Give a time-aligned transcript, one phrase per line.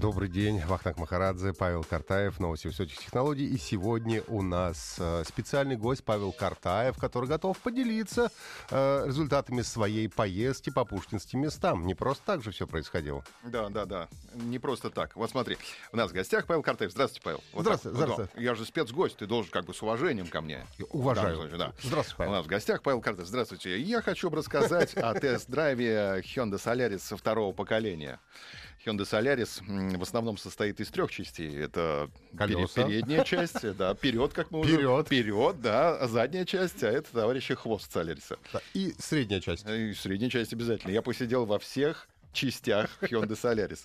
[0.00, 3.46] Добрый день, Вахтанг Махарадзе, Павел Картаев, новости высоких технологий.
[3.46, 8.30] И сегодня у нас э, специальный гость Павел Картаев, который готов поделиться
[8.70, 11.86] э, результатами своей поездки по пушкинским местам.
[11.86, 13.22] Не просто так же все происходило.
[13.44, 14.08] Да, да, да.
[14.32, 15.16] Не просто так.
[15.16, 15.58] Вот смотри,
[15.92, 16.92] у нас в гостях Павел Картаев.
[16.92, 17.40] Здравствуйте, Павел.
[17.52, 18.04] Вот Здравствуйте, так.
[18.06, 18.32] здравствуйте.
[18.34, 20.64] Вот, Я же спецгость, ты должен как бы с уважением ко мне.
[20.92, 21.36] Уважаю.
[21.36, 21.72] Случае, да.
[21.82, 22.32] Здравствуйте, Павел.
[22.32, 23.28] У нас в гостях Павел Картаев.
[23.28, 23.78] Здравствуйте.
[23.78, 28.18] Я хочу рассказать о тест-драйве Hyundai Solaris второго поколения.
[28.84, 29.60] Hyundai Solaris
[29.96, 31.54] в основном состоит из трех частей.
[31.56, 32.84] Это Колеса.
[32.84, 34.74] передняя часть, да, вперед, как мы уже...
[34.74, 35.06] Вперед.
[35.06, 38.38] Вперед, да, а задняя часть, а это, товарищи, хвост Соляриса.
[38.52, 39.66] Да, И средняя часть.
[39.68, 40.92] И средняя часть обязательно.
[40.92, 43.80] Я посидел во всех частях Hyundai Solaris.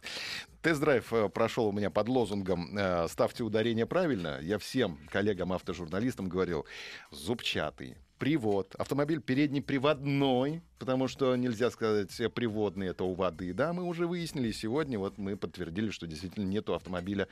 [0.62, 4.40] Тест-драйв э, прошел у меня под лозунгом э, «Ставьте ударение правильно».
[4.42, 6.66] Я всем коллегам-автожурналистам говорил
[7.12, 7.98] «Зубчатый».
[8.26, 8.74] Привод.
[8.80, 13.54] Автомобиль передний приводной, потому что нельзя сказать э, приводный, это у воды.
[13.54, 17.28] Да, мы уже выяснили сегодня, вот мы подтвердили, что действительно нету автомобиля,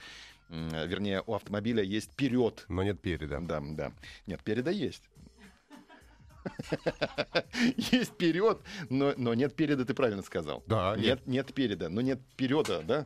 [0.50, 2.66] м, вернее, у автомобиля есть вперед.
[2.67, 3.39] Но нет переда.
[3.41, 3.91] Да, да.
[4.27, 5.02] Нет, переда есть.
[7.78, 10.61] Есть вперед, но, но нет переда, ты правильно сказал.
[10.67, 13.05] Да, Нет, нет переда, но нет впереда, да?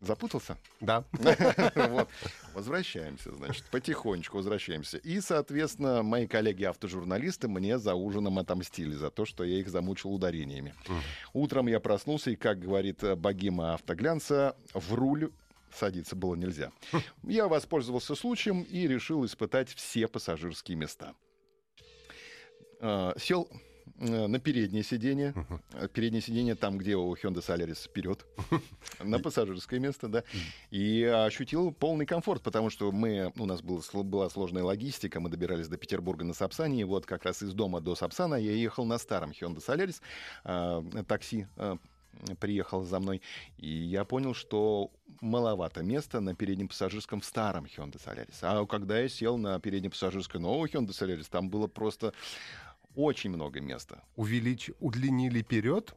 [0.00, 0.56] Запутался?
[0.80, 1.04] Да.
[1.74, 2.08] Вот.
[2.54, 4.98] Возвращаемся, значит, потихонечку возвращаемся.
[4.98, 10.74] И, соответственно, мои коллеги-автожурналисты мне за ужином отомстили за то, что я их замучил ударениями.
[11.32, 15.30] Утром я проснулся, и, как говорит э, богима автоглянца, в руль
[15.72, 16.72] садиться было нельзя.
[17.24, 21.14] Я воспользовался случаем и решил испытать все пассажирские места.
[22.80, 23.48] Э, Сел
[23.96, 25.34] на переднее сиденье.
[25.72, 28.26] Э, Переднее сиденье там, где у Hyundai Solaris вперед.
[29.02, 30.24] На пассажирское место, да.
[30.70, 35.68] И ощутил полный комфорт, потому что мы, у нас был, была сложная логистика, мы добирались
[35.68, 38.98] до Петербурга на Сапсане, и вот как раз из дома до Сапсана я ехал на
[38.98, 40.00] старом Hyundai Solaris,
[40.44, 41.76] э, такси э,
[42.40, 43.22] приехал за мной,
[43.58, 48.38] и я понял, что маловато места на переднем пассажирском в старом Hyundai Solaris.
[48.42, 52.12] А когда я сел на переднем пассажирском нового Hyundai Solaris, там было просто
[52.94, 54.02] очень много места.
[54.16, 54.70] Увелич...
[54.80, 55.94] Удлинили вперед.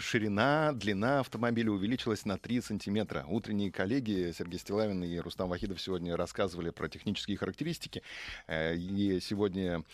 [0.00, 3.24] Ширина, длина автомобиля увеличилась на 3 сантиметра.
[3.28, 8.02] Утренние коллеги Сергей Стилавин и Рустам Вахидов сегодня рассказывали про технические характеристики.
[8.46, 9.84] Э, И сегодня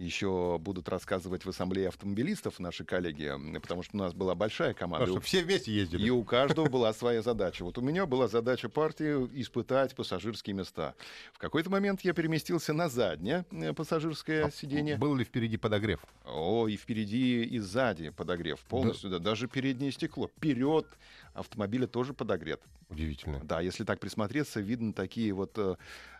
[0.00, 5.06] еще будут рассказывать в ассамблее автомобилистов наши коллеги, потому что у нас была большая команда.
[5.06, 6.06] Чтобы все вместе ездили.
[6.06, 7.64] И у каждого была своя задача.
[7.64, 10.94] Вот у меня была задача партии испытать пассажирские места.
[11.32, 14.96] В какой-то момент я переместился на заднее э, пассажирское сиденье.
[14.96, 16.00] Был ли впереди подогрев?
[16.24, 19.18] О, и впереди, и сзади подогрев полностью, да.
[19.18, 20.28] даже переднее стекло.
[20.28, 20.86] Вперед
[21.34, 22.60] автомобиля тоже подогрет.
[22.88, 23.40] Удивительно.
[23.44, 25.76] Да, если так присмотреться, видно такие вот э,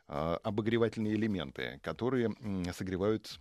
[0.09, 2.35] э, обогревательные элементы, которые
[2.77, 3.41] согревают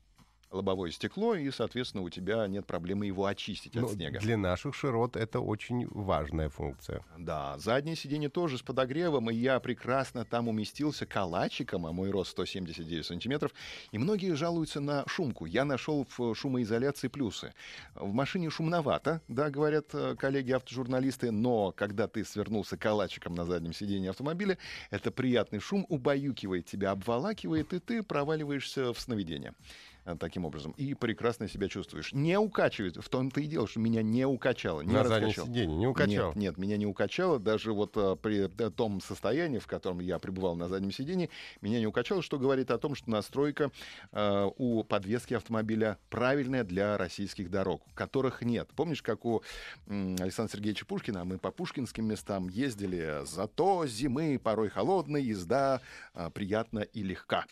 [0.52, 4.20] лобовое стекло, и, соответственно, у тебя нет проблемы его очистить от Но снега.
[4.20, 7.04] для наших широт это очень важная функция.
[7.18, 12.32] Да, заднее сиденье тоже с подогревом, и я прекрасно там уместился калачиком, а мой рост
[12.32, 13.52] 179 сантиметров.
[13.92, 15.46] И многие жалуются на шумку.
[15.46, 17.54] Я нашел в шумоизоляции плюсы.
[17.96, 24.12] В машине шумновато, да, говорят э, коллеги-автожурналисты, но когда ты свернулся калачиком на заднем сиденье
[24.12, 24.58] автомобиля,
[24.90, 30.74] это приятный шум убаюкивает тебя, обволакивает, и ты проваливаешься в сновидение э, таким образом.
[30.78, 32.14] И прекрасно себя чувствуешь.
[32.14, 32.98] Не укачивает.
[32.98, 34.82] В том-то и дело, что меня не укачало.
[34.82, 36.30] Не На заднем сиденье не укачало.
[36.30, 37.40] Нет, нет, меня не укачало.
[37.40, 41.30] Даже вот а, при э, том состоянии, в котором я пребывал на заднем сидении,
[41.62, 43.72] меня не укачало, что говорит о том, что настройка
[44.12, 48.70] э, у подвески автомобиля правильная для российских дорог, которых нет.
[48.76, 49.44] Помнишь, как у
[49.88, 55.82] Александра Сергеевича Пушкина, мы по пушкинским местам ездили, зато зимы порой холодной, езда
[56.14, 57.46] а, приятна и легка.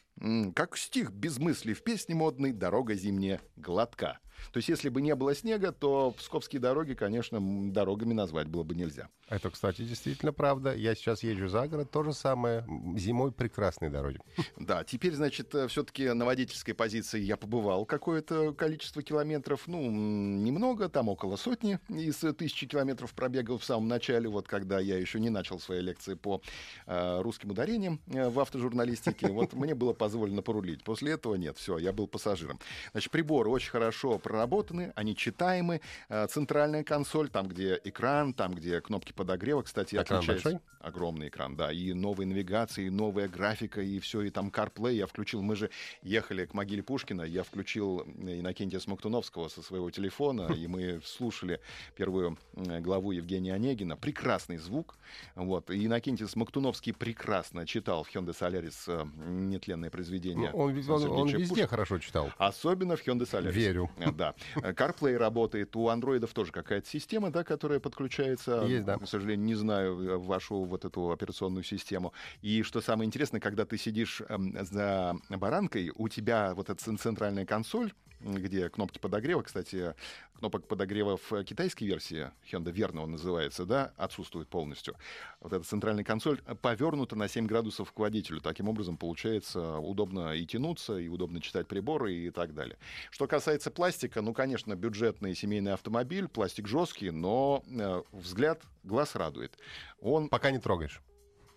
[0.56, 4.20] Как стих без мысли в песне модной «Дорога зимняя гладка».
[4.52, 7.40] То есть, если бы не было снега, то псковские дороги, конечно,
[7.72, 9.10] дорогами назвать было бы нельзя.
[9.30, 10.74] Это, кстати, действительно правда.
[10.74, 12.66] Я сейчас езжу за город, то же самое.
[12.96, 14.20] Зимой прекрасные дороги.
[14.58, 21.10] Да, теперь, значит, все-таки на водительской позиции я побывал какое-то количество километров, ну, немного, там
[21.10, 25.30] около сотни из э, тысячи километров пробегал в самом начале, вот когда я еще не
[25.30, 26.42] начал свои лекции по
[26.86, 30.84] э, русским ударениям э, в автожурналистике, вот мне было позволено порулить.
[30.84, 32.60] После этого нет, все, я был пассажиром пассажирам.
[32.92, 35.82] Значит, приборы очень хорошо проработаны, они читаемы.
[36.10, 40.44] Э, Центральная консоль, там, где экран, там, где кнопки подогрева, кстати, Экран отличается.
[40.52, 40.62] большой?
[40.80, 41.72] Огромный экран, да.
[41.72, 45.42] И новые навигации, и новая графика, и все, и там CarPlay я включил.
[45.42, 45.70] Мы же
[46.04, 51.60] ехали к могиле Пушкина, я включил Иннокентия Смоктуновского со своего телефона, и мы слушали
[51.96, 53.98] первую э, главу Евгения Онегина.
[53.98, 54.96] Прекрасный звук.
[55.36, 55.70] Вот.
[55.72, 60.52] И Иннокентий Смоктуновский прекрасно читал в Hyundai Solaris э, нетленное произведение.
[60.54, 60.74] Ну, он,
[61.04, 62.17] он- он везде хорошо читал.
[62.38, 63.52] Особенно в Hyundai Solaris.
[63.52, 63.90] Верю.
[63.98, 64.34] Э, Да.
[64.56, 65.76] Э, CarPlay работает.
[65.76, 68.64] У андроидов тоже какая-то система, да, которая подключается.
[68.68, 68.98] Есть, да.
[68.98, 72.14] К сожалению, не знаю э, вашу вот эту операционную систему.
[72.42, 76.98] И что самое интересное, когда ты сидишь эм, за баранкой, у тебя вот эта цен-
[76.98, 79.94] центральная консоль, где кнопки подогрева, кстати,
[80.38, 84.96] кнопок подогрева в китайской версии, Hyundai Verna он называется, да, отсутствует полностью.
[85.40, 88.42] Вот эта центральная консоль повернута на 7 градусов к водителю.
[88.42, 92.78] Таким образом, получается удобно и тянуться, и удобно читать приборы и так далее.
[93.12, 99.58] Что касается пластика, ну, конечно, бюджетный семейный автомобиль, пластик жесткий, но э, взгляд, глаз радует.
[100.00, 101.02] Он Пока не трогаешь.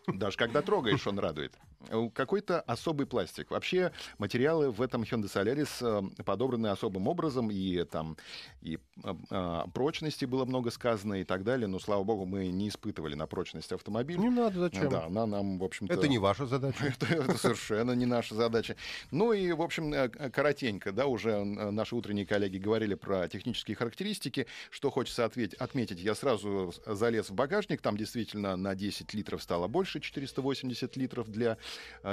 [0.06, 1.54] даже когда трогаешь, он радует.
[1.88, 3.50] Э, Какой-то особый пластик.
[3.50, 8.16] Вообще материалы в этом Hyundai Solaris э, подобраны особым образом, и там
[8.60, 13.14] и э, прочности было много сказано и так далее, но, слава богу, мы не испытывали
[13.14, 14.18] на прочность автомобиля.
[14.18, 14.90] Не надо, зачем?
[14.90, 15.92] Да, она нам, в общем-то...
[15.94, 16.84] Это не ваша задача.
[17.00, 18.76] Это, это совершенно не наша задача.
[19.10, 24.46] Ну и, в общем, коротенько, да, уже наши утренние коллеги говорили про технические характеристики.
[24.70, 29.68] Что хочется ответь- отметить, я сразу залез в багажник, там действительно на 10 литров стало
[29.68, 31.56] больше, 480 литров для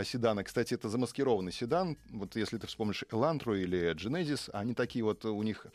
[0.04, 0.44] седана.
[0.44, 1.98] Кстати, это замаскированный седан.
[2.10, 5.70] Вот если ты вспомнишь Elantra или Genesis, они такие вот, у них э,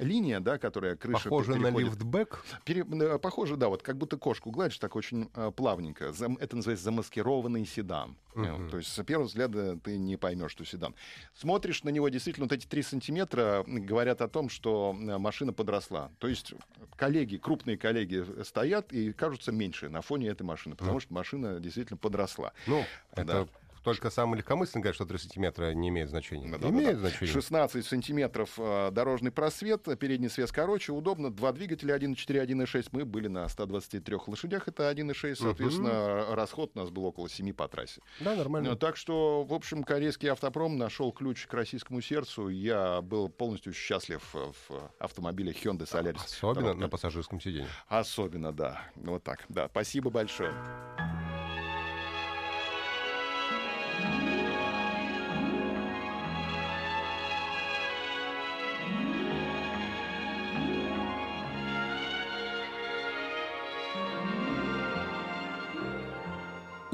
[0.00, 2.44] линия, да, которая крыша Похоже на переходит- лифтбэк.
[2.64, 6.12] Пере- э, Похоже, да, вот как будто кошку гладишь, так очень э, плавненько.
[6.12, 8.16] Зам- Это называется замаскированный седан.
[8.34, 8.70] Э, Мгм.
[8.70, 10.94] То есть с первого взгляда ты не поймешь, что седан.
[11.34, 16.10] Смотришь на него, действительно, вот эти 3 сантиметра говорят о том, что э, машина подросла.
[16.18, 16.52] То есть
[16.96, 21.96] коллеги, крупные коллеги стоят и кажутся меньше на фоне этой машины, потому что машина действительно
[21.96, 22.52] подросла.
[22.66, 22.84] Ну,
[23.14, 23.22] Да.
[23.22, 23.48] это
[23.82, 26.50] только самый легкомысленный говорит, что 3 сантиметра не имеет значения.
[26.50, 26.68] Да-да-да.
[26.68, 27.32] имеет значение.
[27.32, 31.30] 16 сантиметров э, дорожный просвет, передний свес короче, удобно.
[31.30, 32.88] Два двигателя 1.4, 1.6.
[32.92, 37.68] Мы были на 123 лошадях, это 1.6, соответственно, расход у нас был около 7 по
[37.68, 38.00] трассе.
[38.20, 38.70] Да, нормально.
[38.70, 42.48] Ну, Так что, в общем, корейский автопром нашел ключ к российскому сердцу.
[42.48, 46.24] Я был полностью счастлив э, в автомобиле Hyundai Solaris.
[46.24, 47.68] Особенно на пассажирском сиденье.
[47.88, 48.82] Особенно, да.
[48.96, 49.44] Вот так.
[49.48, 50.52] Да, спасибо большое.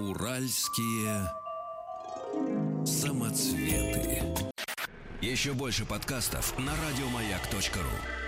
[0.08, 1.32] Уральские
[2.86, 4.22] самоцветы.
[5.20, 8.25] Еще больше подкастов на радиомаяк.ру.